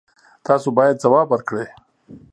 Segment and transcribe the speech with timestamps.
[0.47, 1.67] تاسو باید ځواب ورکړئ.